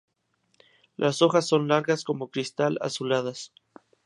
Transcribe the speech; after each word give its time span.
Las 0.95 1.21
hojas 1.21 1.47
son 1.47 1.67
largas, 1.67 2.03
como 2.03 2.31
cristal, 2.31 2.79
azuladas. 2.81 3.53